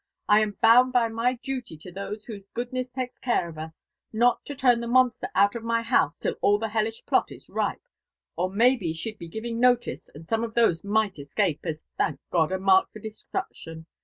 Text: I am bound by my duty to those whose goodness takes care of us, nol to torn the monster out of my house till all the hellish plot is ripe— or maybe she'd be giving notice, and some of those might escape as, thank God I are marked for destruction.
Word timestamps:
I 0.27 0.39
am 0.41 0.57
bound 0.63 0.93
by 0.93 1.09
my 1.09 1.35
duty 1.43 1.77
to 1.77 1.91
those 1.91 2.25
whose 2.25 2.47
goodness 2.55 2.89
takes 2.89 3.19
care 3.19 3.47
of 3.47 3.59
us, 3.59 3.83
nol 4.11 4.37
to 4.45 4.55
torn 4.55 4.79
the 4.81 4.87
monster 4.87 5.29
out 5.35 5.53
of 5.53 5.63
my 5.63 5.83
house 5.83 6.17
till 6.17 6.33
all 6.41 6.57
the 6.57 6.69
hellish 6.69 7.05
plot 7.05 7.31
is 7.31 7.47
ripe— 7.49 7.87
or 8.35 8.49
maybe 8.49 8.93
she'd 8.93 9.19
be 9.19 9.29
giving 9.29 9.59
notice, 9.59 10.09
and 10.15 10.27
some 10.27 10.43
of 10.43 10.55
those 10.55 10.83
might 10.83 11.19
escape 11.19 11.59
as, 11.65 11.85
thank 11.99 12.19
God 12.31 12.51
I 12.51 12.55
are 12.55 12.59
marked 12.59 12.93
for 12.93 12.97
destruction. 12.99 13.85